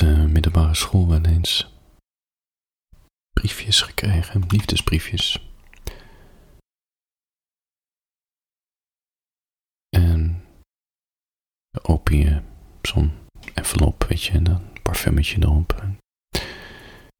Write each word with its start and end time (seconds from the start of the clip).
de 0.00 0.28
middelbare 0.28 0.74
school 0.74 1.08
wel 1.08 1.24
eens 1.24 1.72
briefjes 3.30 3.80
gekregen, 3.82 4.44
liefdesbriefjes. 4.48 5.48
En 9.88 10.44
dan 11.70 11.84
open 11.84 12.16
je 12.16 12.42
zo'n 12.82 13.12
envelop, 13.54 14.04
weet 14.04 14.22
je, 14.22 14.32
en 14.32 14.44
dan 14.44 14.54
een 14.54 14.82
parfumetje 14.82 15.42
erop. 15.42 15.84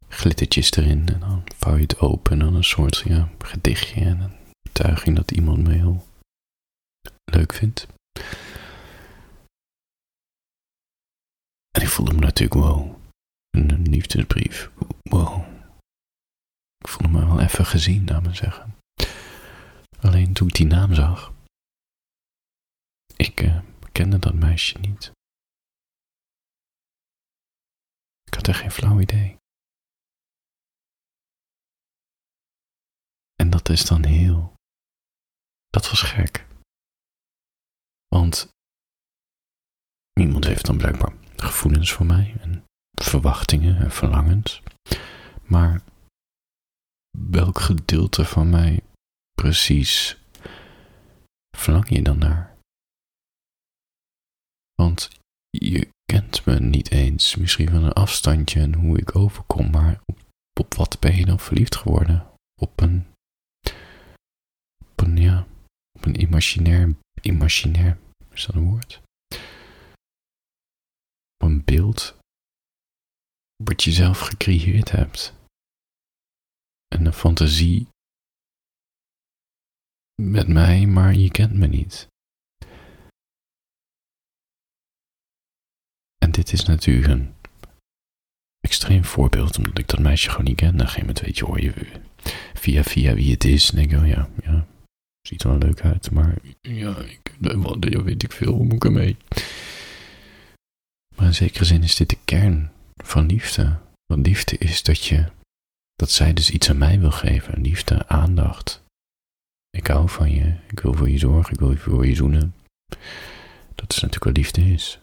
glittertjes 0.08 0.72
erin 0.72 1.08
en 1.08 1.20
dan 1.20 1.44
vouw 1.56 1.74
je 1.74 1.82
het 1.82 1.98
open 1.98 2.32
en 2.32 2.38
dan 2.38 2.54
een 2.54 2.64
soort 2.64 2.98
ja, 2.98 3.28
gedichtje 3.38 4.00
en 4.00 4.20
een 4.20 4.36
betuiging 4.62 5.16
dat 5.16 5.30
iemand 5.30 5.62
me 5.62 5.72
heel 5.72 6.06
leuk 7.24 7.52
vindt. 7.52 7.86
En 11.70 11.82
ik 11.82 11.88
voelde 12.00 12.18
me 12.18 12.26
natuurlijk, 12.26 12.60
wow, 12.60 13.00
een 13.50 13.82
liefdesbrief, 13.82 14.70
wow. 15.02 15.44
Ik 16.78 16.88
voelde 16.88 17.08
me 17.08 17.26
wel 17.26 17.40
even 17.40 17.66
gezien, 17.66 18.06
laat 18.06 18.22
me 18.22 18.34
zeggen. 18.34 18.76
Alleen 20.00 20.32
toen 20.32 20.48
ik 20.48 20.54
die 20.54 20.66
naam 20.66 20.94
zag, 20.94 21.32
ik 23.16 23.40
uh, 23.40 23.62
kende 23.92 24.18
dat 24.18 24.34
meisje 24.34 24.78
niet. 24.78 25.10
Ik 28.24 28.34
had 28.34 28.46
er 28.46 28.54
geen 28.54 28.70
flauw 28.70 29.00
idee. 29.00 29.36
En 33.34 33.50
dat 33.50 33.68
is 33.68 33.84
dan 33.84 34.04
heel. 34.04 34.54
Dat 35.66 35.90
was 35.90 36.02
gek. 36.02 36.46
Want 38.08 38.48
iemand 40.12 40.44
heeft 40.44 40.66
dan 40.66 40.76
blijkbaar 40.76 41.18
gevoelens 41.60 41.92
voor 41.92 42.06
mij 42.06 42.34
en 42.40 42.64
verwachtingen 43.02 43.76
en 43.76 43.90
verlangens. 43.90 44.62
Maar 45.46 45.82
welk 47.18 47.60
gedeelte 47.60 48.24
van 48.24 48.50
mij 48.50 48.80
precies 49.32 50.18
verlang 51.56 51.88
je 51.88 52.02
dan 52.02 52.18
naar? 52.18 52.56
Want 54.74 55.10
je 55.50 55.88
kent 56.04 56.44
me 56.44 56.60
niet 56.60 56.90
eens, 56.90 57.36
misschien 57.36 57.70
van 57.70 57.84
een 57.84 57.92
afstandje 57.92 58.60
en 58.60 58.74
hoe 58.74 58.98
ik 58.98 59.16
overkom, 59.16 59.70
maar 59.70 60.00
op, 60.04 60.18
op 60.60 60.74
wat 60.74 61.00
ben 61.00 61.16
je 61.16 61.24
dan 61.24 61.40
verliefd 61.40 61.76
geworden? 61.76 62.26
Op 62.60 62.80
een, 62.80 63.06
op 64.78 65.00
een, 65.00 65.16
ja, 65.16 65.46
op 65.98 66.04
een 66.04 66.20
imaginair, 66.20 66.94
imaginair, 67.20 67.98
is 68.32 68.46
dat 68.46 68.54
een 68.54 68.68
woord? 68.68 69.02
Een 71.70 71.76
beeld 71.76 72.16
wat 73.64 73.82
je 73.82 73.92
zelf 73.92 74.20
gecreëerd 74.20 74.90
hebt. 74.90 75.34
En 76.94 77.06
een 77.06 77.12
fantasie 77.12 77.88
met 80.22 80.48
mij, 80.48 80.86
maar 80.86 81.14
je 81.14 81.30
kent 81.30 81.54
me 81.54 81.66
niet. 81.66 82.06
En 86.18 86.30
dit 86.30 86.52
is 86.52 86.64
natuurlijk 86.64 87.08
een 87.08 87.34
extreem 88.60 89.04
voorbeeld, 89.04 89.58
omdat 89.58 89.78
ik 89.78 89.88
dat 89.88 90.00
meisje 90.00 90.30
gewoon 90.30 90.44
niet 90.44 90.56
ken. 90.56 90.76
Dan 90.76 90.88
geen 90.88 91.00
moment 91.00 91.20
weet 91.20 91.38
je, 91.38 91.44
hoor 91.44 91.60
je 91.60 92.00
via 92.54 92.82
via 92.82 93.14
wie 93.14 93.32
het 93.32 93.44
is. 93.44 93.70
En 93.70 93.76
denk 93.76 93.92
ik, 93.92 93.98
oh 93.98 94.06
ja, 94.06 94.30
ja, 94.42 94.66
ziet 95.20 95.42
er 95.42 95.48
wel 95.48 95.58
leuk 95.58 95.80
uit, 95.80 96.10
maar 96.10 96.36
ja, 96.60 96.98
ik, 96.98 97.36
weet 98.04 98.22
ik 98.22 98.32
veel, 98.32 98.52
hoe 98.52 98.64
moet 98.64 98.72
ik 98.72 98.84
ermee? 98.84 99.16
Maar 101.20 101.28
in 101.28 101.34
zekere 101.34 101.64
zin 101.64 101.82
is 101.82 101.96
dit 101.96 102.10
de 102.10 102.18
kern 102.24 102.72
van 102.96 103.26
liefde. 103.26 103.78
Want 104.06 104.26
liefde 104.26 104.58
is 104.58 104.82
dat 104.82 105.04
je, 105.04 105.32
dat 105.94 106.10
zij 106.10 106.32
dus 106.32 106.50
iets 106.50 106.70
aan 106.70 106.78
mij 106.78 107.00
wil 107.00 107.10
geven. 107.10 107.60
Liefde, 107.60 108.08
aandacht. 108.08 108.82
Ik 109.70 109.86
hou 109.86 110.08
van 110.08 110.30
je, 110.30 110.56
ik 110.68 110.80
wil 110.80 110.94
voor 110.94 111.08
je 111.08 111.18
zorgen, 111.18 111.52
ik 111.52 111.58
wil 111.58 111.76
voor 111.76 112.06
je 112.06 112.14
zoenen. 112.14 112.54
Dat 113.74 113.92
is 113.92 114.00
natuurlijk 114.00 114.24
wat 114.24 114.36
liefde 114.36 114.60
is. 114.60 114.98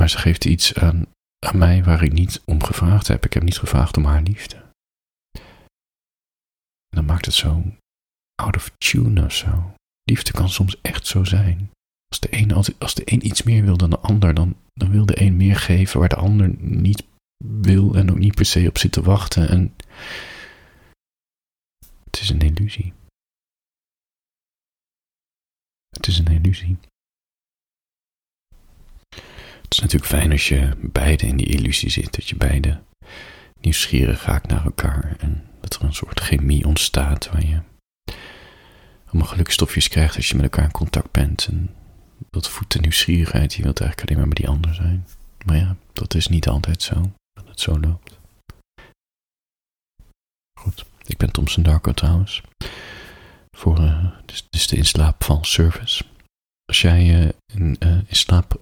Maar 0.00 0.10
ze 0.10 0.18
geeft 0.18 0.44
iets 0.44 0.74
aan, 0.74 1.06
aan 1.46 1.58
mij 1.58 1.84
waar 1.84 2.02
ik 2.02 2.12
niet 2.12 2.42
om 2.44 2.62
gevraagd 2.62 3.06
heb. 3.06 3.24
Ik 3.24 3.32
heb 3.32 3.42
niet 3.42 3.58
gevraagd 3.58 3.96
om 3.96 4.04
haar 4.04 4.22
liefde. 4.22 4.56
En 6.88 6.98
dan 6.98 7.04
maakt 7.04 7.24
het 7.24 7.34
zo 7.34 7.62
out 8.34 8.56
of 8.56 8.70
tune 8.78 9.24
of 9.24 9.32
zo. 9.32 9.74
Liefde 10.02 10.32
kan 10.32 10.48
soms 10.48 10.80
echt 10.80 11.06
zo 11.06 11.24
zijn. 11.24 11.70
Als 12.12 12.20
de 12.20 12.36
een, 12.36 12.52
als 12.78 12.94
de 12.94 13.02
een 13.04 13.26
iets 13.26 13.42
meer 13.42 13.64
wil 13.64 13.76
dan 13.76 13.90
de 13.90 13.98
ander, 13.98 14.34
dan, 14.34 14.56
dan 14.74 14.90
wil 14.90 15.06
de 15.06 15.20
een 15.20 15.36
meer 15.36 15.56
geven 15.56 16.00
waar 16.00 16.08
de 16.08 16.16
ander 16.16 16.54
niet 16.58 17.04
wil 17.44 17.94
en 17.94 18.10
ook 18.10 18.18
niet 18.18 18.34
per 18.34 18.44
se 18.44 18.68
op 18.68 18.78
zit 18.78 18.92
te 18.92 19.02
wachten. 19.02 19.48
En 19.48 19.74
het 22.04 22.20
is 22.20 22.28
een 22.30 22.40
illusie. 22.40 22.92
Het 25.88 26.06
is 26.06 26.18
een 26.18 26.26
illusie. 26.26 26.76
Het 29.62 29.72
is 29.74 29.78
natuurlijk 29.80 30.10
fijn 30.10 30.30
als 30.30 30.48
je 30.48 30.76
beide 30.80 31.26
in 31.26 31.36
die 31.36 31.46
illusie 31.46 31.90
zit, 31.90 32.14
dat 32.14 32.28
je 32.28 32.36
beide 32.36 32.82
nieuwsgierig 33.60 34.24
raakt 34.24 34.48
naar 34.48 34.64
elkaar 34.64 35.16
en 35.18 35.50
dat 35.60 35.74
er 35.74 35.82
een 35.82 35.94
soort 35.94 36.20
chemie 36.20 36.66
ontstaat 36.66 37.28
waar 37.30 37.46
je 37.46 37.62
allemaal 39.06 39.28
gelukstofjes 39.28 39.88
krijgt 39.88 40.16
als 40.16 40.28
je 40.28 40.34
met 40.34 40.44
elkaar 40.44 40.64
in 40.64 40.70
contact 40.70 41.10
bent 41.10 41.46
en 41.46 41.74
dat 42.30 42.48
voedt 42.48 42.72
de 42.72 42.80
nieuwsgierigheid. 42.80 43.54
Je 43.54 43.62
wilt 43.62 43.80
eigenlijk 43.80 44.10
alleen 44.10 44.20
maar 44.20 44.34
met 44.34 44.46
die 44.46 44.48
ander 44.48 44.74
zijn. 44.74 45.06
Maar 45.44 45.56
ja, 45.56 45.76
dat 45.92 46.14
is 46.14 46.26
niet 46.26 46.48
altijd 46.48 46.82
zo, 46.82 47.12
dat 47.32 47.48
het 47.48 47.60
zo 47.60 47.80
loopt. 47.80 48.18
Goed, 50.60 50.84
ik 51.04 51.16
ben 51.16 51.30
Thompson 51.30 51.62
Darko 51.62 51.92
trouwens. 51.92 52.42
Voor 53.56 53.78
uh, 53.80 54.12
dus, 54.24 54.46
dus 54.48 54.66
de 54.66 54.76
inslaapval 54.76 55.44
service. 55.44 56.04
Als 56.64 56.80
jij 56.80 57.22
uh, 57.22 57.28
in, 57.46 58.06
slaap, 58.08 58.60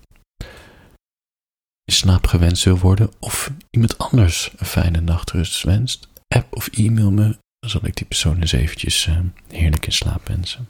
in 1.84 1.94
slaap 1.94 2.26
gewenst 2.26 2.64
wil 2.64 2.78
worden 2.78 3.12
of 3.18 3.50
iemand 3.70 3.98
anders 3.98 4.52
een 4.56 4.66
fijne 4.66 5.00
nachtrust 5.00 5.62
wenst, 5.62 6.08
app 6.28 6.56
of 6.56 6.68
e-mail 6.68 7.10
me, 7.10 7.38
dan 7.58 7.70
zal 7.70 7.86
ik 7.86 7.96
die 7.96 8.06
persoon 8.06 8.40
eens 8.40 8.52
eventjes 8.52 9.08
heerlijk 9.48 9.86
in 9.86 9.92
slaap 9.92 10.28
wensen. 10.28 10.68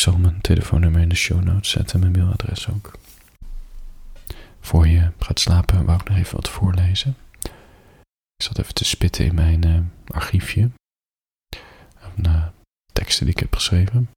Zal 0.00 0.18
mijn 0.18 0.40
telefoonnummer 0.40 1.00
in 1.00 1.08
de 1.08 1.14
show 1.14 1.42
notes 1.42 1.70
zetten, 1.70 2.00
mijn 2.00 2.12
mailadres 2.12 2.68
ook. 2.68 2.98
Voor 4.60 4.86
je 4.86 5.12
gaat 5.18 5.40
slapen, 5.40 5.84
wou 5.84 6.00
ik 6.00 6.08
nog 6.08 6.16
even 6.18 6.36
wat 6.36 6.48
voorlezen. 6.48 7.16
Ik 8.34 8.42
zat 8.42 8.58
even 8.58 8.74
te 8.74 8.84
spitten 8.84 9.24
in 9.24 9.34
mijn 9.34 9.66
uh, 9.66 9.80
archiefje. 10.06 10.70
Van 11.98 12.26
uh, 12.26 12.48
teksten 12.92 13.24
die 13.24 13.34
ik 13.34 13.40
heb 13.40 13.54
geschreven. 13.54 14.10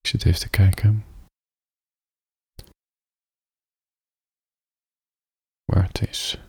Ik 0.00 0.06
zit 0.06 0.24
even 0.24 0.40
te 0.40 0.50
kijken. 0.50 1.04
Waar 5.64 5.86
het 5.86 6.08
is. 6.08 6.45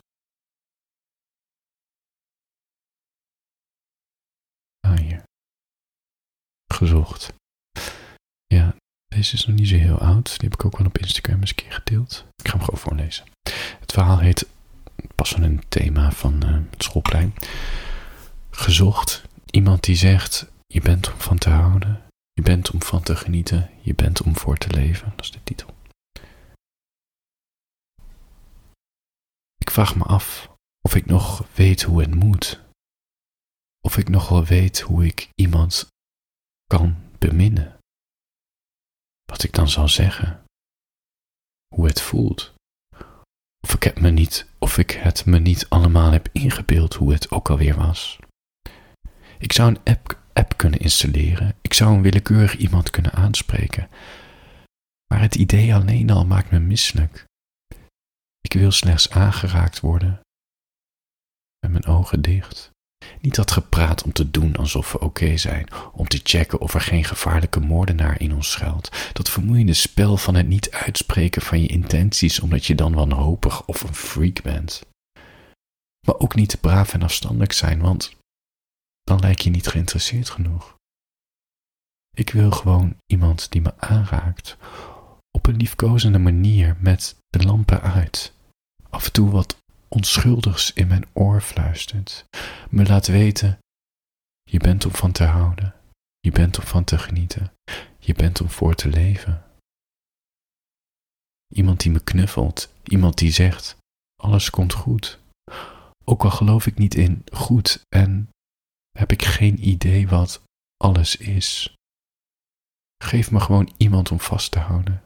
Gezocht. 6.78 7.34
Ja, 8.46 8.76
deze 9.08 9.34
is 9.34 9.46
nog 9.46 9.56
niet 9.56 9.68
zo 9.68 9.76
heel 9.76 9.98
oud. 9.98 10.26
Die 10.40 10.50
heb 10.50 10.54
ik 10.60 10.66
ook 10.66 10.78
wel 10.78 10.88
op 10.88 10.98
Instagram 10.98 11.40
eens 11.40 11.50
een 11.50 11.56
keer 11.56 11.72
gedeeld. 11.72 12.26
Ik 12.36 12.48
ga 12.48 12.58
hem 12.58 12.64
gewoon 12.66 12.80
voorlezen. 12.80 13.26
Het 13.80 13.92
verhaal 13.92 14.20
heet, 14.20 14.48
pas 15.16 15.32
van 15.32 15.44
een 15.44 15.64
thema 15.68 16.12
van 16.12 16.46
uh, 16.46 16.60
het 16.70 16.84
schoolplein. 16.84 17.34
Gezocht. 18.50 19.24
Iemand 19.52 19.84
die 19.84 19.96
zegt, 19.96 20.52
je 20.68 20.82
bent 20.82 21.12
om 21.14 21.20
van 21.20 21.38
te 21.38 21.50
houden. 21.50 22.02
Je 22.34 22.42
bent 22.42 22.72
om 22.72 22.82
van 22.82 23.04
te 23.04 23.16
genieten. 23.16 23.70
Je 23.82 23.96
bent 23.96 24.22
om 24.22 24.38
voor 24.38 24.58
te 24.58 24.70
leven. 24.70 25.14
Dat 25.16 25.26
is 25.26 25.32
de 25.32 25.44
titel. 25.44 25.76
Ik 29.58 29.72
vraag 29.72 29.96
me 29.96 30.04
af 30.04 30.50
of 30.82 30.96
ik 30.96 31.06
nog 31.06 31.48
weet 31.54 31.82
hoe 31.82 32.02
het 32.02 32.16
moet. 32.16 32.60
Of 33.80 33.98
ik 33.98 34.10
nog 34.10 34.30
wel 34.30 34.46
weet 34.46 34.80
hoe 34.80 35.06
ik 35.06 35.30
iemand 35.36 35.88
kan 36.68 36.96
beminnen. 37.18 37.78
Wat 39.26 39.44
ik 39.44 39.54
dan 39.54 39.70
zal 39.70 39.88
zeggen. 39.88 40.44
Hoe 41.76 41.88
het 41.88 42.02
voelt. 42.02 42.54
Of 43.60 43.74
ik, 43.74 43.84
het 43.84 44.00
me 44.00 44.10
niet, 44.10 44.48
of 44.60 44.78
ik 44.78 44.92
het 44.92 45.26
me 45.26 45.40
niet 45.40 45.70
allemaal 45.70 46.12
heb 46.12 46.30
ingebeeld 46.32 46.94
hoe 46.94 47.12
het 47.12 47.32
ook 47.32 47.50
alweer 47.50 47.76
was. 47.76 48.20
Ik 49.38 49.52
zou 49.52 49.70
een 49.70 49.84
app, 49.84 50.20
app 50.34 50.58
kunnen 50.58 50.80
installeren. 50.80 51.56
Ik 51.62 51.74
zou 51.74 51.96
een 51.96 52.02
willekeurig 52.02 52.58
iemand 52.58 52.90
kunnen 52.90 53.12
aanspreken. 53.12 53.90
Maar 55.08 55.22
het 55.22 55.36
idee 55.36 55.76
alleen 55.76 56.10
al 56.10 56.26
maakt 56.26 56.52
me 56.52 56.60
misselijk. 56.60 57.26
Ik 58.42 58.54
wil 58.54 58.72
slechts 58.72 59.10
aangeraakt 59.10 59.80
worden. 59.80 60.22
Met 61.60 61.72
mijn 61.72 61.86
ogen 61.86 62.22
dicht. 62.22 62.72
Niet 63.22 63.36
dat 63.36 63.52
gepraat 63.52 64.04
om 64.04 64.12
te 64.12 64.32
doen 64.32 64.56
alsof 64.56 64.92
we 64.92 65.00
oké 65.00 65.38
zijn, 65.38 65.68
om 65.92 66.08
te 66.08 66.20
checken 66.24 66.60
of 66.60 66.74
er 66.74 66.82
geen 66.82 67.04
gevaarlijke 67.04 67.60
moordenaar 67.60 68.22
in 68.22 68.34
ons 68.34 68.52
schuilt. 68.52 69.12
Dat 69.14 69.30
vermoeiende 69.30 69.74
spel 69.74 70.18
van 70.18 70.36
het 70.36 70.48
niet 70.48 70.72
uitspreken 70.72 71.42
van 71.42 71.62
je 71.62 71.68
intenties 71.68 72.40
omdat 72.40 72.66
je 72.66 72.76
dan 72.76 72.94
wanhopig 72.94 73.66
of 73.66 73.82
een 73.82 73.96
freak 73.96 74.42
bent. 74.42 74.82
Maar 76.06 76.20
ook 76.20 76.36
niet 76.36 76.50
te 76.50 76.58
braaf 76.58 76.94
en 76.94 77.04
afstandelijk 77.04 77.52
zijn, 77.52 77.80
want 77.80 78.16
dan 79.04 79.20
lijk 79.20 79.40
je 79.40 79.50
niet 79.50 79.68
geïnteresseerd 79.68 80.30
genoeg. 80.30 80.76
Ik 82.16 82.30
wil 82.30 82.52
gewoon 82.52 82.96
iemand 83.06 83.52
die 83.52 83.62
me 83.62 83.74
aanraakt, 83.78 84.58
op 85.32 85.48
een 85.48 85.56
liefkozende 85.56 86.20
manier 86.20 86.78
met 86.80 87.16
de 87.28 87.44
lampen 87.44 87.82
uit. 87.82 88.34
Af 88.90 89.06
en 89.06 89.12
toe 89.12 89.30
wat 89.30 89.58
onschuldigs 89.98 90.74
in 90.74 90.88
mijn 90.88 91.06
oor 91.14 91.42
fluistert, 91.42 92.26
me 92.70 92.86
laat 92.86 93.08
weten: 93.08 93.60
je 94.44 94.60
bent 94.60 94.86
om 94.86 94.92
van 94.92 95.12
te 95.12 95.24
houden, 95.24 95.74
je 96.20 96.32
bent 96.32 96.60
om 96.60 96.66
van 96.66 96.84
te 96.84 96.98
genieten, 96.98 97.54
je 98.00 98.14
bent 98.14 98.42
om 98.42 98.50
voor 98.50 98.76
te 98.76 98.90
leven. 98.90 99.44
Iemand 101.56 101.80
die 101.80 101.92
me 101.92 102.00
knuffelt, 102.00 102.74
iemand 102.84 103.18
die 103.18 103.32
zegt: 103.32 103.78
alles 104.16 104.50
komt 104.50 104.74
goed. 104.74 105.20
Ook 106.06 106.24
al 106.24 106.32
geloof 106.32 106.66
ik 106.66 106.78
niet 106.78 106.96
in 106.96 107.24
goed 107.32 107.84
en 107.90 108.30
heb 108.98 109.12
ik 109.12 109.24
geen 109.24 109.68
idee 109.68 110.08
wat 110.08 110.42
alles 110.78 111.16
is. 111.16 111.74
Geef 113.04 113.32
me 113.32 113.40
gewoon 113.40 113.74
iemand 113.78 114.12
om 114.12 114.20
vast 114.20 114.52
te 114.52 114.60
houden. 114.60 115.04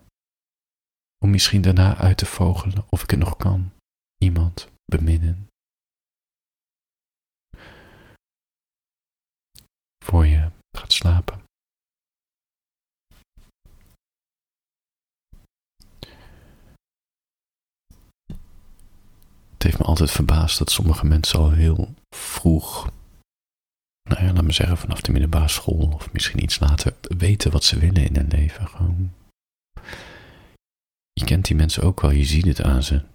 Om 1.23 1.29
misschien 1.29 1.61
daarna 1.61 1.97
uit 1.97 2.17
te 2.17 2.25
vogelen 2.25 2.85
of 2.89 3.03
ik 3.03 3.09
het 3.09 3.19
nog 3.19 3.38
kan. 3.38 3.71
Iemand 4.17 4.69
beminnen. 4.97 5.47
Voor 10.05 10.25
je 10.25 10.51
gaat 10.77 10.93
slapen. 10.93 11.39
Het 19.53 19.63
heeft 19.63 19.77
me 19.77 19.85
altijd 19.85 20.11
verbaasd 20.11 20.57
dat 20.57 20.71
sommige 20.71 21.05
mensen 21.05 21.39
al 21.39 21.51
heel 21.51 21.93
vroeg, 22.15 22.91
nou 24.09 24.25
ja, 24.25 24.33
laat 24.33 24.43
me 24.43 24.51
zeggen 24.51 24.77
vanaf 24.77 25.01
de 25.01 25.11
middelbare 25.11 25.47
school 25.47 25.91
of 25.93 26.11
misschien 26.13 26.43
iets 26.43 26.59
later, 26.59 26.95
weten 27.01 27.51
wat 27.51 27.63
ze 27.63 27.79
willen 27.79 28.05
in 28.05 28.15
hun 28.15 28.27
leven. 28.27 28.67
Gewoon. 28.67 29.13
Je 31.13 31.25
kent 31.25 31.45
die 31.45 31.55
mensen 31.55 31.83
ook 31.83 32.01
wel, 32.01 32.11
je 32.11 32.23
ziet 32.25 32.45
het 32.45 32.61
aan 32.61 32.83
ze. 32.83 33.11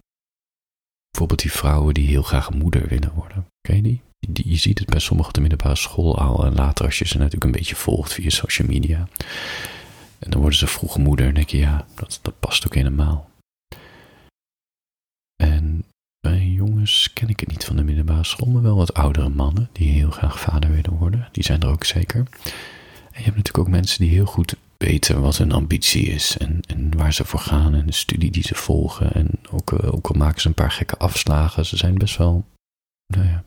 Bijvoorbeeld 1.17 1.49
die 1.49 1.61
vrouwen 1.61 1.95
die 1.95 2.07
heel 2.07 2.23
graag 2.23 2.51
moeder 2.51 2.89
willen 2.89 3.13
worden. 3.15 3.47
Ken 3.61 3.77
je 3.77 3.83
die? 3.83 4.01
die 4.29 4.49
je 4.49 4.57
ziet 4.57 4.79
het 4.79 4.89
bij 4.89 5.01
sommigen 5.01 5.33
de 5.33 5.41
middelbare 5.41 5.77
school 5.77 6.19
al. 6.19 6.45
En 6.45 6.55
later 6.55 6.85
als 6.85 6.99
je 6.99 7.07
ze 7.07 7.17
natuurlijk 7.17 7.45
een 7.45 7.51
beetje 7.51 7.77
volgt 7.77 8.13
via 8.13 8.31
social 8.31 8.69
media. 8.69 9.09
En 10.19 10.31
dan 10.31 10.41
worden 10.41 10.59
ze 10.59 10.67
vroege 10.67 10.99
moeder 10.99 11.27
en 11.27 11.35
denk 11.35 11.49
je, 11.49 11.59
ja, 11.59 11.87
dat, 11.95 12.19
dat 12.23 12.39
past 12.41 12.67
ook 12.67 12.75
helemaal. 12.75 13.31
En 15.43 15.85
bij 16.21 16.45
jongens 16.45 17.13
ken 17.13 17.29
ik 17.29 17.41
het 17.41 17.51
niet 17.51 17.65
van 17.65 17.77
de 17.77 17.83
middelbare 17.85 18.25
school, 18.25 18.49
maar 18.49 18.63
wel 18.63 18.77
wat 18.77 18.95
oudere 18.95 19.29
mannen 19.29 19.69
die 19.73 19.91
heel 19.91 20.11
graag 20.11 20.41
vader 20.41 20.71
willen 20.71 20.99
worden. 20.99 21.29
Die 21.33 21.45
zijn 21.45 21.61
er 21.61 21.69
ook 21.69 21.85
zeker. 21.85 22.19
En 22.21 23.23
je 23.23 23.25
hebt 23.25 23.37
natuurlijk 23.37 23.59
ook 23.59 23.69
mensen 23.69 24.01
die 24.01 24.11
heel 24.11 24.27
goed 24.27 24.57
weten 24.77 25.21
wat 25.21 25.37
hun 25.37 25.53
ambitie 25.53 26.07
is 26.07 26.37
en, 26.37 26.61
en 26.61 26.97
waar 26.97 27.13
ze 27.13 27.25
voor 27.25 27.41
gaan 27.41 27.75
en 27.75 27.87
de 27.87 27.93
studie 27.93 28.31
die 28.31 28.43
ze 28.43 28.55
volgen. 28.55 29.13
En 29.13 29.31
ook, 29.51 29.73
uh, 29.73 29.95
ook 29.95 30.07
al 30.07 30.19
maken 30.19 30.41
ze 30.41 30.49
een 30.49 30.55
paar 30.55 30.71
gekke 30.71 30.97
afslagen, 30.97 31.67
ze 31.67 31.77
zijn 31.77 31.99
best 31.99 32.17
wel, 32.17 32.45
nou 33.07 33.27
ja, 33.27 33.45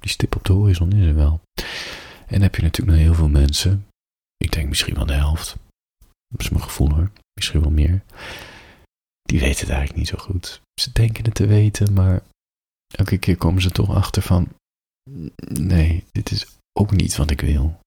die 0.00 0.10
stip 0.10 0.36
op 0.36 0.44
de 0.44 0.52
horizon 0.52 0.92
is 0.92 1.06
er 1.06 1.14
wel. 1.14 1.40
En 2.26 2.32
dan 2.32 2.42
heb 2.42 2.54
je 2.54 2.62
natuurlijk 2.62 2.96
nog 2.96 3.06
heel 3.06 3.14
veel 3.14 3.28
mensen, 3.28 3.86
ik 4.36 4.52
denk 4.52 4.68
misschien 4.68 4.94
wel 4.94 5.06
de 5.06 5.12
helft, 5.12 5.56
dat 6.28 6.40
is 6.40 6.48
mijn 6.48 6.62
gevoel 6.62 6.90
hoor, 6.90 7.10
misschien 7.34 7.60
wel 7.60 7.70
meer, 7.70 8.02
die 9.22 9.40
weten 9.40 9.60
het 9.60 9.68
eigenlijk 9.68 9.98
niet 9.98 10.08
zo 10.08 10.18
goed. 10.18 10.60
Ze 10.80 10.92
denken 10.92 11.24
het 11.24 11.34
te 11.34 11.46
weten, 11.46 11.92
maar 11.92 12.22
elke 12.94 13.18
keer 13.18 13.36
komen 13.36 13.62
ze 13.62 13.70
toch 13.70 13.94
achter 13.94 14.22
van, 14.22 14.48
nee, 15.60 16.04
dit 16.12 16.30
is 16.30 16.46
ook 16.78 16.90
niet 16.90 17.16
wat 17.16 17.30
ik 17.30 17.40
wil. 17.40 17.78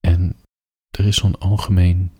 En 0.00 0.36
er 0.98 1.06
is 1.06 1.16
zo'n 1.16 1.38
algemeen 1.38 2.12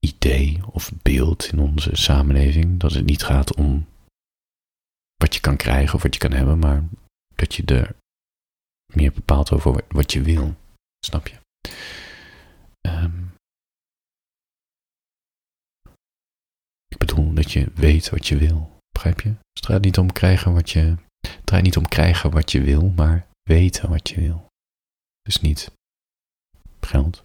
idee 0.00 0.60
of 0.70 0.92
beeld 1.02 1.44
in 1.44 1.58
onze 1.58 1.96
samenleving 1.96 2.80
dat 2.80 2.92
het 2.92 3.04
niet 3.04 3.22
gaat 3.22 3.54
om 3.54 3.86
wat 5.16 5.34
je 5.34 5.40
kan 5.40 5.56
krijgen 5.56 5.94
of 5.94 6.02
wat 6.02 6.14
je 6.14 6.20
kan 6.20 6.32
hebben, 6.32 6.58
maar 6.58 6.84
dat 7.34 7.54
je 7.54 7.64
er 7.64 7.96
meer 8.94 9.12
bepaalt 9.12 9.52
over 9.52 9.84
wat 9.88 10.12
je 10.12 10.22
wil. 10.22 10.54
Snap 11.06 11.26
je? 11.26 11.38
Um, 12.88 13.32
ik 16.88 16.98
bedoel 16.98 17.34
dat 17.34 17.52
je 17.52 17.70
weet 17.74 18.10
wat 18.10 18.26
je 18.26 18.36
wil. 18.36 18.78
Begrijp 18.92 19.20
je? 19.20 19.28
Het 19.28 19.62
draait 19.62 19.84
niet 19.84 19.98
om 19.98 20.12
krijgen 20.12 20.52
wat 20.52 20.70
je. 20.70 20.96
Het 21.44 21.62
niet 21.62 21.76
om 21.76 21.88
krijgen 21.88 22.30
wat 22.30 22.52
je 22.52 22.60
wil, 22.60 22.88
maar 22.88 23.26
weten 23.42 23.90
wat 23.90 24.08
je 24.08 24.20
wil. 24.20 24.46
Dus 25.22 25.40
niet 25.40 25.70
geld, 26.80 27.24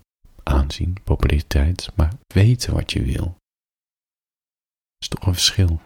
aanzien, 0.50 1.04
populariteit, 1.04 1.96
maar 1.96 2.14
weten 2.34 2.74
wat 2.74 2.92
je 2.92 3.04
wil. 3.04 3.26
Dat 3.26 5.00
is 5.00 5.08
toch 5.08 5.26
een 5.26 5.34
verschil. 5.34 5.82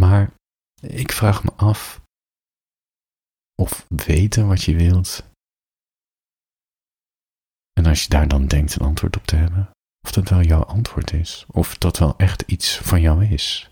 Maar 0.00 0.32
ik 0.80 1.12
vraag 1.12 1.44
me 1.44 1.52
af 1.52 2.00
of 3.54 3.86
weten 3.88 4.46
wat 4.46 4.62
je 4.62 4.74
wilt. 4.74 5.24
En 7.72 7.86
als 7.86 8.02
je 8.02 8.08
daar 8.08 8.28
dan 8.28 8.46
denkt 8.46 8.74
een 8.74 8.86
antwoord 8.86 9.16
op 9.16 9.24
te 9.24 9.36
hebben, 9.36 9.70
of 10.04 10.12
dat 10.12 10.28
wel 10.28 10.42
jouw 10.42 10.62
antwoord 10.62 11.12
is, 11.12 11.44
of 11.48 11.78
dat 11.78 11.98
wel 11.98 12.16
echt 12.16 12.42
iets 12.42 12.78
van 12.78 13.00
jou 13.00 13.24
is. 13.24 13.71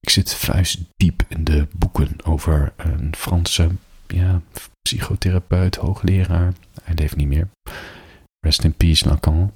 Ik 0.00 0.10
zit 0.10 0.34
vuistdiep 0.34 1.22
in 1.28 1.44
de 1.44 1.66
boeken 1.76 2.24
over 2.24 2.72
een 2.76 3.14
Franse 3.16 3.70
ja, 4.06 4.42
psychotherapeut, 4.82 5.76
hoogleraar. 5.76 6.52
Hij 6.82 6.94
leeft 6.94 7.16
niet 7.16 7.28
meer. 7.28 7.48
Rest 8.40 8.64
in 8.64 8.74
peace, 8.74 9.08
Lacan. 9.08 9.52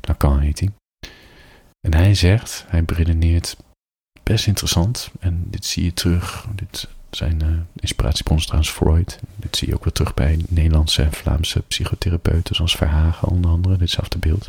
Lacan 0.00 0.40
heet 0.40 0.60
hij. 0.60 0.70
En 1.80 1.94
hij 1.94 2.14
zegt, 2.14 2.64
hij 2.68 2.84
beredeneert 2.84 3.56
best 4.22 4.46
interessant. 4.46 5.10
En 5.20 5.44
dit 5.50 5.64
zie 5.64 5.84
je 5.84 5.92
terug. 5.92 6.46
Dit 6.54 6.88
zijn 7.10 7.44
uh, 7.44 7.60
inspiratiebronnen 7.74 8.46
trouwens 8.46 8.72
Freud. 8.72 9.20
Dit 9.36 9.56
zie 9.56 9.68
je 9.68 9.74
ook 9.74 9.84
wel 9.84 9.92
terug 9.92 10.14
bij 10.14 10.44
Nederlandse 10.48 11.02
en 11.02 11.12
Vlaamse 11.12 11.62
psychotherapeuten 11.62 12.54
zoals 12.54 12.76
Verhagen 12.76 13.28
onder 13.28 13.50
andere. 13.50 13.76
Ditzelfde 13.76 14.18
beeld. 14.18 14.48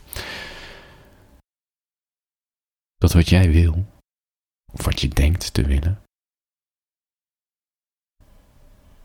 Dat 2.96 3.14
wat 3.14 3.30
jij 3.30 3.52
wil, 3.52 3.86
of 4.74 4.86
wat 4.86 5.02
je 5.02 5.08
denkt 5.08 5.54
te 5.54 5.62
willen, 5.62 6.02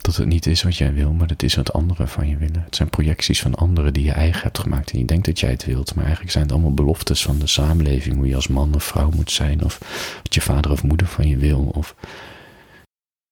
dat 0.03 0.17
het 0.17 0.27
niet 0.27 0.47
is 0.47 0.63
wat 0.63 0.77
jij 0.77 0.93
wil, 0.93 1.13
maar 1.13 1.29
het 1.29 1.43
is 1.43 1.55
wat 1.55 1.73
anderen 1.73 2.09
van 2.09 2.29
je 2.29 2.37
willen. 2.37 2.63
Het 2.63 2.77
zijn 2.77 2.91
projecties 2.91 3.41
van 3.41 3.55
anderen 3.55 3.93
die 3.93 4.05
je 4.05 4.13
eigen 4.13 4.43
hebt 4.43 4.59
gemaakt 4.59 4.91
en 4.91 4.99
je 4.99 5.05
denkt 5.05 5.27
dat 5.27 5.41
jij 5.41 5.51
het 5.51 5.65
wilt, 5.65 5.95
maar 5.95 6.05
eigenlijk 6.05 6.33
zijn 6.33 6.45
het 6.45 6.53
allemaal 6.53 6.75
beloftes 6.75 7.23
van 7.23 7.39
de 7.39 7.47
samenleving, 7.47 8.17
hoe 8.17 8.27
je 8.27 8.35
als 8.35 8.49
man 8.49 8.75
of 8.75 8.85
vrouw 8.85 9.11
moet 9.11 9.31
zijn, 9.31 9.65
of 9.65 9.79
wat 10.23 10.35
je 10.35 10.41
vader 10.41 10.71
of 10.71 10.83
moeder 10.83 11.07
van 11.07 11.29
je 11.29 11.37
wil, 11.37 11.71
of 11.75 11.95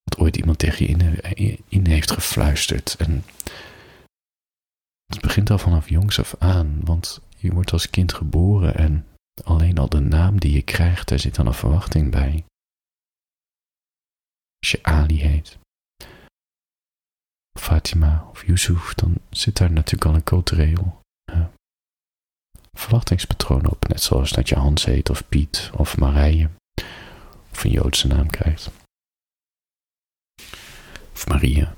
wat 0.02 0.18
ooit 0.18 0.36
iemand 0.36 0.58
tegen 0.58 0.86
je 0.86 1.58
in, 1.68 1.86
heeft 1.86 2.10
gefluisterd. 2.10 2.94
En 2.98 3.24
het 5.06 5.20
begint 5.20 5.50
al 5.50 5.58
vanaf 5.58 5.88
jongs 5.88 6.18
af 6.18 6.34
aan, 6.38 6.80
want 6.84 7.20
je 7.36 7.52
wordt 7.52 7.72
als 7.72 7.90
kind 7.90 8.12
geboren 8.12 8.76
en 8.76 9.06
alleen 9.44 9.78
al 9.78 9.88
de 9.88 10.00
naam 10.00 10.40
die 10.40 10.52
je 10.52 10.62
krijgt, 10.62 11.08
daar 11.08 11.18
zit 11.18 11.34
dan 11.34 11.46
een 11.46 11.54
verwachting 11.54 12.10
bij. 12.10 12.44
Als 14.58 14.70
je 14.70 14.82
Ali 14.82 15.20
heet, 15.20 15.58
Fatima 17.58 18.26
of 18.30 18.46
Yusuf, 18.46 18.94
dan 18.94 19.14
zit 19.30 19.56
daar 19.56 19.72
natuurlijk 19.72 20.04
al 20.04 20.14
een 20.14 20.24
cultureel 20.24 21.00
uh, 21.32 21.46
verwachtingspatroon 22.72 23.70
op. 23.70 23.88
Net 23.88 24.02
zoals 24.02 24.30
dat 24.30 24.48
je 24.48 24.54
Hans 24.54 24.84
heet 24.84 25.10
of 25.10 25.28
Piet 25.28 25.70
of 25.76 25.96
Marije 25.96 26.50
of 27.50 27.64
een 27.64 27.70
Joodse 27.70 28.06
naam 28.06 28.30
krijgt. 28.30 28.70
Of 31.12 31.26
Maria, 31.26 31.74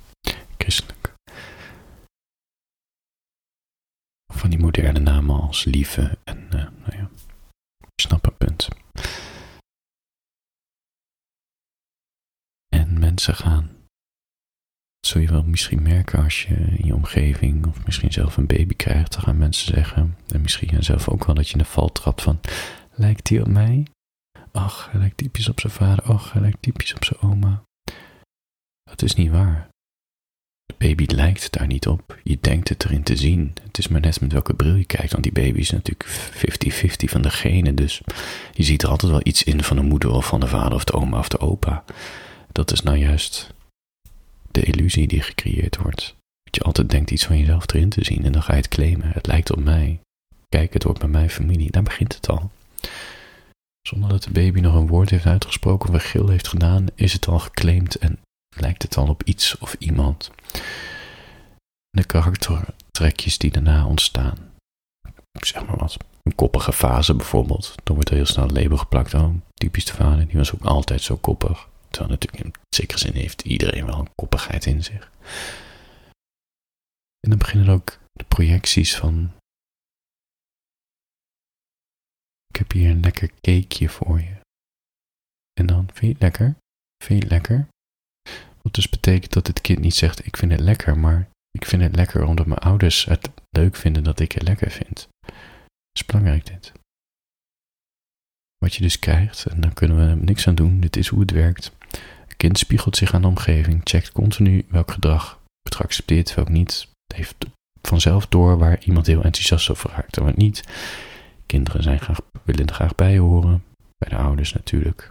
christelijk. 0.59 1.15
Of 4.27 4.39
van 4.39 4.51
die 4.51 4.59
moderne 4.59 4.99
namen 4.99 5.41
als 5.41 5.65
Lieve 5.65 6.19
en, 6.25 6.39
uh, 6.45 6.51
nou 6.53 6.97
ja, 6.97 7.11
snap 8.01 8.25
het 8.25 8.39
punt. 8.39 8.69
En 12.69 12.99
mensen 12.99 13.35
gaan 13.35 13.83
zul 15.07 15.21
je 15.21 15.29
wel 15.29 15.43
misschien 15.43 15.83
merken 15.83 16.23
als 16.23 16.43
je 16.43 16.55
in 16.55 16.87
je 16.87 16.95
omgeving 16.95 17.67
of 17.67 17.85
misschien 17.85 18.13
zelf 18.13 18.37
een 18.37 18.47
baby 18.47 18.75
krijgt. 18.75 19.13
Dan 19.13 19.23
gaan 19.23 19.39
mensen 19.39 19.75
zeggen, 19.75 20.17
en 20.29 20.41
misschien 20.41 20.83
zelf 20.83 21.09
ook 21.09 21.25
wel, 21.25 21.35
dat 21.35 21.47
je 21.47 21.53
in 21.53 21.59
de 21.59 21.65
val 21.65 21.93
trapt 21.93 22.23
van, 22.23 22.41
lijkt 22.93 23.29
hij 23.29 23.41
op 23.41 23.49
mij? 23.49 23.87
Ach, 24.53 24.91
hij 24.91 25.01
lijkt 25.01 25.17
typisch 25.17 25.49
op 25.49 25.61
zijn 25.61 25.73
vader. 25.73 26.05
Ach, 26.05 26.33
hij 26.33 26.43
lijkt 26.43 26.63
typisch 26.63 26.95
op 26.95 27.05
zijn 27.05 27.21
oma. 27.21 27.63
Dat 28.83 29.03
is 29.03 29.15
niet 29.15 29.31
waar. 29.31 29.69
Baby 30.83 31.05
lijkt 31.15 31.53
daar 31.53 31.67
niet 31.67 31.87
op. 31.87 32.19
Je 32.23 32.39
denkt 32.41 32.69
het 32.69 32.85
erin 32.85 33.03
te 33.03 33.17
zien. 33.17 33.53
Het 33.63 33.79
is 33.79 33.89
maar 33.89 34.01
net 34.01 34.21
met 34.21 34.33
welke 34.33 34.55
bril 34.55 34.75
je 34.75 34.85
kijkt, 34.85 35.13
want 35.13 35.23
die 35.23 35.33
baby 35.33 35.59
is 35.59 35.71
natuurlijk 35.71 36.07
50-50 36.07 37.11
van 37.11 37.23
de 37.23 37.31
genen. 37.31 37.75
Dus 37.75 38.01
je 38.53 38.63
ziet 38.63 38.83
er 38.83 38.89
altijd 38.89 39.13
wel 39.13 39.21
iets 39.25 39.43
in 39.43 39.63
van 39.63 39.77
de 39.77 39.83
moeder 39.83 40.11
of 40.11 40.27
van 40.27 40.41
de 40.41 40.47
vader 40.47 40.75
of 40.75 40.85
de 40.85 40.93
oma 40.93 41.19
of 41.19 41.29
de 41.29 41.39
opa. 41.39 41.85
Dat 42.53 42.73
is 42.73 42.83
nou 42.83 42.97
juist 42.97 43.55
de 44.51 44.63
illusie 44.63 45.09
die 45.09 45.21
gecreëerd 45.21 45.77
wordt. 45.77 46.17
Dat 46.43 46.57
je 46.57 46.63
altijd 46.63 46.91
denkt 46.91 47.11
iets 47.11 47.25
van 47.25 47.39
jezelf 47.39 47.73
erin 47.73 47.89
te 47.89 48.05
zien 48.05 48.25
en 48.25 48.33
dan 48.33 48.43
ga 48.43 48.53
je 48.53 48.59
het 48.59 48.69
claimen. 48.69 49.11
Het 49.13 49.27
lijkt 49.27 49.53
op 49.53 49.65
mij. 49.65 50.01
Kijk, 50.49 50.73
het 50.73 50.83
hoort 50.83 50.99
bij 50.99 51.09
mijn 51.09 51.31
familie. 51.31 51.71
Daar 51.71 51.83
begint 51.83 52.15
het 52.15 52.29
al. 52.29 52.51
Zonder 53.89 54.09
dat 54.09 54.23
de 54.23 54.31
baby 54.31 54.61
nog 54.61 54.75
een 54.75 54.87
woord 54.87 55.11
heeft 55.11 55.27
uitgesproken 55.27 55.89
of 55.89 55.95
een 55.95 56.01
gil 56.01 56.29
heeft 56.29 56.49
gedaan, 56.49 56.87
is 56.95 57.13
het 57.13 57.27
al 57.27 57.39
geclaimd 57.39 57.97
en 57.97 58.19
lijkt 58.55 58.83
het 58.83 58.97
al 58.97 59.09
op 59.09 59.23
iets 59.23 59.59
of 59.59 59.75
iemand. 59.79 60.31
De 61.91 62.05
karaktertrekjes 62.05 63.39
die 63.39 63.51
daarna 63.51 63.87
ontstaan. 63.87 64.53
Zeg 65.41 65.67
maar 65.67 65.77
wat. 65.77 65.97
Een 66.23 66.35
koppige 66.35 66.73
fase 66.73 67.15
bijvoorbeeld. 67.15 67.75
Dan 67.83 67.95
wordt 67.95 68.11
er 68.11 68.17
heel 68.17 68.27
snel 68.27 68.49
label 68.49 68.77
geplakt. 68.77 69.15
Oh, 69.15 69.35
typisch 69.55 69.85
de 69.85 69.93
vader, 69.93 70.27
die 70.27 70.37
was 70.37 70.55
ook 70.55 70.65
altijd 70.65 71.03
zo 71.03 71.17
koppig. 71.17 71.69
Terwijl 71.89 72.11
natuurlijk 72.13 72.45
in 72.45 72.53
zekere 72.69 72.99
zin 72.99 73.15
heeft 73.15 73.43
iedereen 73.43 73.87
wel 73.87 73.99
een 73.99 74.15
koppigheid 74.15 74.67
in 74.67 74.85
zich. 74.85 75.11
En 77.21 77.31
dan 77.31 77.39
beginnen 77.39 77.69
ook 77.69 77.99
de 78.13 78.25
projecties 78.25 78.97
van. 78.97 79.33
Ik 82.47 82.57
heb 82.57 82.71
hier 82.71 82.91
een 82.91 83.01
lekker 83.01 83.31
cakeje 83.41 83.89
voor 83.89 84.21
je. 84.21 84.37
En 85.61 85.67
dan, 85.67 85.87
vind 85.87 86.01
je 86.01 86.09
het 86.09 86.21
lekker? 86.21 86.57
Vind 87.05 87.23
je 87.23 87.29
het 87.29 87.31
lekker? 87.31 87.69
Wat 88.63 88.75
dus 88.75 88.89
betekent 88.89 89.33
dat 89.33 89.47
het 89.47 89.61
kind 89.61 89.79
niet 89.79 89.95
zegt: 89.95 90.27
Ik 90.27 90.37
vind 90.37 90.53
het 90.53 90.61
lekker, 90.61 90.99
maar 90.99 91.29
ik 91.51 91.65
vind 91.65 91.83
het 91.83 91.97
lekker 91.97 92.25
omdat 92.25 92.47
mijn 92.47 92.61
ouders 92.61 93.05
het 93.05 93.31
leuk 93.51 93.77
vinden 93.77 94.05
dat 94.05 94.21
ik 94.21 94.33
het 94.33 94.43
lekker 94.43 94.71
vind. 94.71 95.09
Het 95.27 96.01
is 96.01 96.07
belangrijk 96.07 96.47
dit. 96.47 96.73
Wat 98.59 98.75
je 98.75 98.83
dus 98.83 98.99
krijgt, 98.99 99.47
en 99.47 99.61
daar 99.61 99.73
kunnen 99.73 100.09
we 100.09 100.25
niks 100.25 100.47
aan 100.49 100.55
doen, 100.55 100.81
dit 100.81 100.97
is 100.97 101.09
hoe 101.09 101.21
het 101.21 101.31
werkt. 101.31 101.73
Een 102.29 102.37
kind 102.37 102.59
spiegelt 102.59 102.97
zich 102.97 103.15
aan 103.15 103.23
de 103.23 103.29
omgeving, 103.29 103.81
checkt 103.85 104.13
continu 104.13 104.65
welk 104.69 104.91
gedrag 104.91 105.41
wordt 105.63 105.77
geaccepteerd, 105.77 106.35
welk 106.35 106.49
niet. 106.49 106.89
Het 107.07 107.17
heeft 107.17 107.37
vanzelf 107.83 108.27
door 108.27 108.59
waar 108.59 108.85
iemand 108.85 109.07
heel 109.07 109.23
enthousiast 109.23 109.71
over 109.71 109.91
raakt 109.91 110.17
en 110.17 110.25
wat 110.25 110.37
niet. 110.37 110.65
Kinderen 111.47 111.83
zijn 111.83 112.01
graag, 112.01 112.21
willen 112.43 112.67
er 112.67 112.75
graag 112.75 112.95
bij 112.95 113.19
horen, 113.19 113.65
bij 113.99 114.09
de 114.09 114.17
ouders 114.17 114.53
natuurlijk 114.53 115.11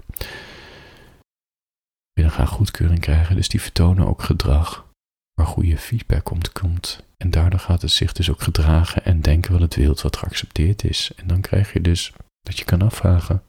willen 2.22 2.36
graag 2.36 2.50
goedkeuring 2.50 3.00
krijgen, 3.00 3.36
dus 3.36 3.50
die 3.50 3.62
vertonen 3.62 4.08
ook 4.08 4.22
gedrag 4.22 4.86
waar 5.34 5.46
goede 5.46 5.78
feedback 5.78 6.30
komt. 6.54 7.04
En 7.18 7.30
daardoor 7.30 7.60
gaat 7.60 7.82
het 7.82 7.92
zich 7.92 8.13
dus 8.13 8.30
ook 8.30 8.42
gedragen 8.42 9.06
en 9.06 9.22
denken 9.22 9.51
wat 9.51 9.62
het 9.62 9.75
wilt, 9.75 10.01
wat 10.01 10.18
geaccepteerd 10.18 10.84
is. 10.84 11.12
En 11.16 11.28
dan 11.28 11.42
krijg 11.42 11.74
je 11.74 11.82
dus 11.82 12.13
dat 12.42 12.58
je 12.58 12.66
kan 12.66 12.82
afvragen, 12.82 13.44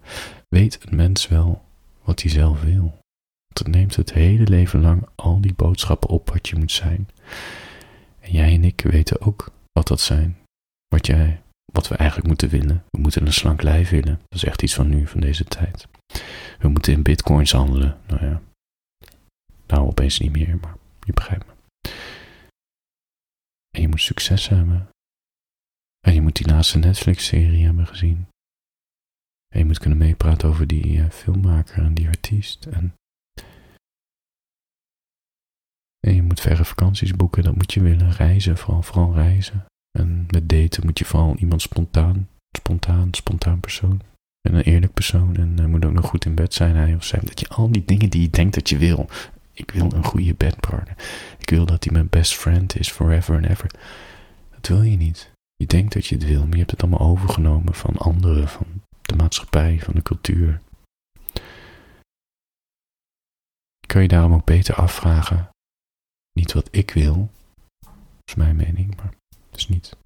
weet 0.48 0.78
een 0.84 0.96
mens 0.96 1.28
wel 1.28 1.64
wat 2.02 2.22
hij 2.22 2.30
zelf 2.30 2.62
wil? 2.62 2.82
Want 3.46 3.58
het 3.58 3.68
neemt 3.68 3.96
het 3.96 4.12
hele 4.12 4.44
leven 4.44 4.80
lang 4.80 5.08
al 5.14 5.40
die 5.40 5.54
boodschappen 5.54 6.08
op 6.08 6.30
wat 6.30 6.48
je 6.48 6.56
moet 6.56 6.72
zijn. 6.72 7.08
En 8.20 8.32
jij 8.32 8.54
en 8.54 8.64
ik 8.64 8.80
weten 8.80 9.20
ook 9.20 9.52
wat 9.72 9.86
dat 9.86 10.00
zijn. 10.00 10.36
Wat 10.88 11.06
jij, 11.06 11.40
wat 11.72 11.88
we 11.88 11.96
eigenlijk 11.96 12.28
moeten 12.28 12.48
willen. 12.48 12.84
We 12.90 12.98
moeten 12.98 13.26
een 13.26 13.32
slank 13.32 13.62
lijf 13.62 13.90
willen. 13.90 14.20
Dat 14.28 14.42
is 14.42 14.44
echt 14.44 14.62
iets 14.62 14.74
van 14.74 14.88
nu, 14.88 15.06
van 15.06 15.20
deze 15.20 15.44
tijd. 15.44 15.86
We 16.58 16.68
moeten 16.68 16.92
in 16.92 17.02
bitcoins 17.02 17.52
handelen. 17.52 17.96
Nou 18.06 18.24
ja, 18.24 18.40
nou, 19.72 19.86
opeens 19.86 20.18
niet 20.18 20.32
meer, 20.32 20.58
maar 20.60 20.76
je 21.00 21.12
begrijpt 21.12 21.46
me. 21.46 21.52
En 23.70 23.80
je 23.80 23.88
moet 23.88 24.00
succes 24.00 24.48
hebben. 24.48 24.88
En 26.06 26.14
je 26.14 26.22
moet 26.22 26.36
die 26.36 26.46
laatste 26.46 26.78
Netflix-serie 26.78 27.64
hebben 27.64 27.86
gezien. 27.86 28.26
En 29.48 29.58
je 29.58 29.64
moet 29.64 29.78
kunnen 29.78 29.98
meepraten 29.98 30.48
over 30.48 30.66
die 30.66 30.96
uh, 30.96 31.10
filmmaker 31.10 31.84
en 31.84 31.94
die 31.94 32.08
artiest. 32.08 32.66
En, 32.66 32.94
en 36.06 36.14
je 36.14 36.22
moet 36.22 36.40
verre 36.40 36.64
vakanties 36.64 37.16
boeken, 37.16 37.42
dat 37.42 37.54
moet 37.54 37.72
je 37.72 37.82
willen. 37.82 38.12
Reizen, 38.12 38.56
vooral, 38.56 38.82
vooral 38.82 39.14
reizen. 39.14 39.64
En 39.98 40.26
met 40.30 40.48
daten 40.48 40.86
moet 40.86 40.98
je 40.98 41.04
vooral 41.04 41.36
iemand 41.36 41.62
spontaan, 41.62 42.28
spontaan, 42.56 43.14
spontaan 43.14 43.60
persoon. 43.60 44.02
En 44.40 44.54
een 44.54 44.62
eerlijk 44.62 44.92
persoon. 44.92 45.36
En 45.36 45.60
uh, 45.60 45.66
moet 45.66 45.84
ook 45.84 45.92
nog 45.92 46.06
goed 46.06 46.24
in 46.24 46.34
bed 46.34 46.54
zijn, 46.54 46.76
hij 46.76 46.94
of 46.94 47.04
zij. 47.04 47.20
Dat 47.20 47.40
je 47.40 47.48
al 47.48 47.72
die 47.72 47.84
dingen 47.84 48.10
die 48.10 48.22
je 48.22 48.30
denkt 48.30 48.54
dat 48.54 48.68
je 48.68 48.78
wil, 48.78 49.08
ik 49.62 49.70
wil 49.70 49.92
een 49.92 50.04
goede 50.04 50.34
bedpartner. 50.34 50.96
Ik 51.38 51.50
wil 51.50 51.66
dat 51.66 51.84
hij 51.84 51.92
mijn 51.92 52.08
best 52.08 52.34
friend 52.36 52.78
is 52.78 52.90
forever 52.90 53.34
and 53.34 53.46
ever. 53.46 53.70
Dat 54.50 54.66
wil 54.66 54.82
je 54.82 54.96
niet. 54.96 55.30
Je 55.56 55.66
denkt 55.66 55.92
dat 55.92 56.06
je 56.06 56.14
het 56.14 56.24
wil, 56.24 56.40
maar 56.40 56.52
je 56.52 56.58
hebt 56.58 56.70
het 56.70 56.82
allemaal 56.82 57.08
overgenomen 57.08 57.74
van 57.74 57.96
anderen, 57.96 58.48
van 58.48 58.66
de 59.02 59.16
maatschappij, 59.16 59.80
van 59.80 59.94
de 59.94 60.02
cultuur. 60.02 60.60
Kan 63.86 64.02
je 64.02 64.08
daarom 64.08 64.34
ook 64.34 64.44
beter 64.44 64.74
afvragen, 64.74 65.48
niet 66.32 66.52
wat 66.52 66.68
ik 66.70 66.90
wil, 66.90 67.30
is 68.24 68.34
mijn 68.34 68.56
mening, 68.56 68.96
maar 68.96 69.14
dus 69.50 69.68
niet. 69.68 69.96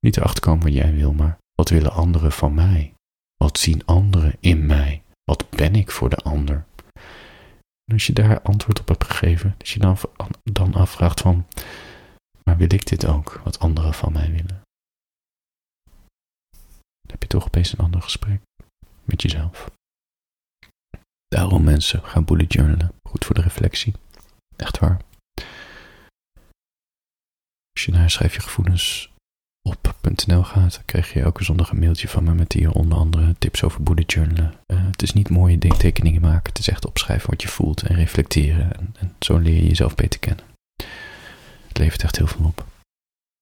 Niet 0.00 0.16
erachter 0.16 0.40
komen 0.40 0.64
wat 0.64 0.72
jij 0.72 0.94
wil, 0.94 1.12
maar 1.12 1.38
wat 1.54 1.68
willen 1.68 1.92
anderen 1.92 2.32
van 2.32 2.54
mij? 2.54 2.94
Wat 3.36 3.58
zien 3.58 3.84
anderen 3.84 4.36
in 4.40 4.66
mij? 4.66 5.02
Wat 5.24 5.50
ben 5.50 5.74
ik 5.74 5.90
voor 5.90 6.10
de 6.10 6.16
ander? 6.16 6.64
Als 7.96 8.06
je 8.06 8.12
daar 8.12 8.42
antwoord 8.42 8.80
op 8.80 8.88
hebt 8.88 9.04
gegeven, 9.04 9.54
dat 9.58 9.68
je 9.68 9.78
dan, 9.78 9.98
dan 10.42 10.74
afvraagt 10.74 11.20
van, 11.20 11.46
maar 12.42 12.56
wil 12.56 12.72
ik 12.72 12.86
dit 12.86 13.06
ook, 13.06 13.40
wat 13.44 13.58
anderen 13.58 13.94
van 13.94 14.12
mij 14.12 14.30
willen? 14.30 14.60
Dan 17.00 17.10
heb 17.10 17.22
je 17.22 17.28
toch 17.28 17.44
opeens 17.44 17.72
een 17.72 17.84
ander 17.84 18.02
gesprek 18.02 18.40
met 19.04 19.22
jezelf. 19.22 19.70
Daarom 21.28 21.64
mensen, 21.64 22.02
gaan 22.02 22.24
bullet 22.24 22.52
journalen. 22.52 22.92
Goed 23.08 23.24
voor 23.24 23.34
de 23.34 23.40
reflectie. 23.40 23.94
Echt 24.56 24.78
waar. 24.78 25.00
Als 27.72 27.84
je 27.84 27.92
naar 27.92 28.10
schrijf 28.10 28.34
je 28.34 28.40
gevoelens 28.40 29.12
op.nl 29.62 30.42
gaat, 30.42 30.72
dan 30.74 30.84
krijg 30.84 31.12
je 31.12 31.20
elke 31.20 31.44
zondag 31.44 31.70
een 31.70 31.78
mailtje 31.78 32.08
van 32.08 32.24
me 32.24 32.34
met 32.34 32.52
hier 32.52 32.70
onder 32.70 32.98
andere 32.98 33.34
tips 33.38 33.62
over 33.62 33.82
bullet 33.82 34.12
journalen. 34.12 34.54
Het 34.66 34.85
is 35.06 35.12
niet 35.12 35.28
mooie 35.28 35.58
tekeningen 35.58 36.20
maken, 36.20 36.52
het 36.52 36.58
is 36.58 36.68
echt 36.68 36.86
opschrijven 36.86 37.30
wat 37.30 37.42
je 37.42 37.48
voelt 37.48 37.82
en 37.82 37.94
reflecteren. 37.94 38.76
En, 38.76 38.94
en, 38.98 39.16
zo 39.18 39.38
leer 39.38 39.54
je 39.54 39.66
jezelf 39.66 39.94
beter 39.94 40.20
kennen. 40.20 40.44
Het 41.68 41.78
levert 41.78 42.02
echt 42.02 42.16
heel 42.16 42.26
veel 42.26 42.44
op. 42.44 42.66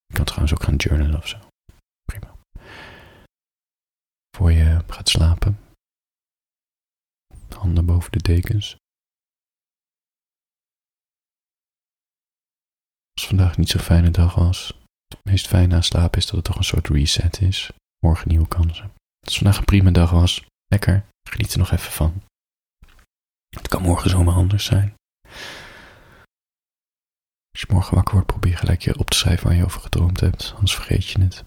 Je 0.06 0.14
kan 0.14 0.24
trouwens 0.24 0.54
ook 0.54 0.62
gaan 0.62 0.76
journalen 0.76 1.16
of 1.16 1.28
zo. 1.28 1.38
Prima. 2.04 2.34
Voor 4.36 4.52
je 4.52 4.84
gaat 4.86 5.08
slapen. 5.08 5.58
Handen 7.48 7.86
boven 7.86 8.12
de 8.12 8.22
dekens. 8.22 8.76
Als 13.12 13.26
vandaag 13.26 13.56
niet 13.56 13.68
zo'n 13.68 13.80
fijne 13.80 14.10
dag 14.10 14.34
was, 14.34 14.80
het 15.08 15.24
meest 15.24 15.46
fijne 15.46 15.74
aan 15.74 15.82
slapen 15.82 16.18
is 16.18 16.26
dat 16.26 16.34
het 16.34 16.44
toch 16.44 16.56
een 16.56 16.64
soort 16.64 16.88
reset 16.88 17.40
is. 17.40 17.70
Morgen 18.06 18.28
nieuwe 18.28 18.48
kansen. 18.48 18.92
Als 19.26 19.36
vandaag 19.38 19.58
een 19.58 19.64
prima 19.64 19.90
dag 19.90 20.10
was, 20.10 20.44
lekker, 20.66 21.06
geniet 21.28 21.52
er 21.52 21.58
nog 21.58 21.70
even 21.70 21.92
van. 21.92 22.22
Het 23.48 23.68
kan 23.68 23.82
morgen 23.82 24.10
zomaar 24.10 24.34
anders 24.34 24.64
zijn. 24.64 24.94
Als 27.50 27.60
je 27.60 27.72
morgen 27.72 27.94
wakker 27.94 28.14
wordt, 28.14 28.28
probeer 28.28 28.56
gelijk 28.56 28.82
je 28.82 28.98
op 28.98 29.10
te 29.10 29.16
schrijven 29.16 29.46
waar 29.46 29.56
je 29.56 29.64
over 29.64 29.80
gedroomd 29.80 30.20
hebt, 30.20 30.52
anders 30.52 30.74
vergeet 30.74 31.06
je 31.06 31.20
het. 31.20 31.44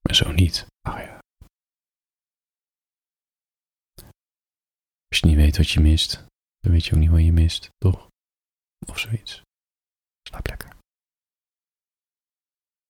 Maar 0.00 0.14
zo 0.14 0.32
niet. 0.32 0.66
Ah 0.80 0.98
ja. 0.98 1.18
Als 5.08 5.18
je 5.20 5.26
niet 5.26 5.36
weet 5.36 5.56
wat 5.56 5.70
je 5.70 5.80
mist, 5.80 6.24
dan 6.60 6.72
weet 6.72 6.84
je 6.84 6.92
ook 6.94 7.00
niet 7.00 7.10
wat 7.10 7.24
je 7.24 7.32
mist, 7.32 7.68
toch? 7.78 8.08
Of 8.86 8.98
zoiets. 8.98 9.42
Slaap 10.28 10.46
lekker. 10.46 10.71